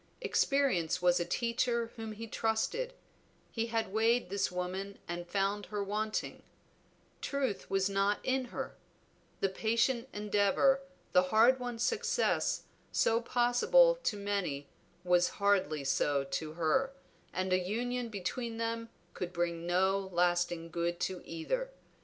Experience 0.19 0.99
was 0.99 1.19
a 1.19 1.25
teacher 1.25 1.91
whom 1.95 2.13
he 2.13 2.25
trusted; 2.25 2.95
he 3.51 3.67
had 3.67 3.93
weighed 3.93 4.31
this 4.31 4.51
woman 4.51 4.97
and 5.07 5.27
found 5.29 5.67
her 5.67 5.83
wanting; 5.83 6.41
truth 7.21 7.69
was 7.69 7.87
not 7.87 8.17
in 8.23 8.45
her; 8.45 8.75
the 9.41 9.47
patient 9.47 10.09
endeavor, 10.11 10.81
the 11.11 11.21
hard 11.21 11.59
won 11.59 11.77
success 11.77 12.63
so 12.91 13.21
possible 13.21 13.93
to 14.01 14.17
many 14.17 14.67
was 15.03 15.29
hardly 15.37 15.83
so 15.83 16.23
to 16.23 16.53
her, 16.53 16.91
and 17.31 17.53
a 17.53 17.59
union 17.59 18.09
between 18.09 18.57
them 18.57 18.89
could 19.13 19.31
bring 19.31 19.67
no 19.67 20.09
lasting 20.11 20.71
good 20.71 20.99
to 20.99 21.21
either. 21.27 21.69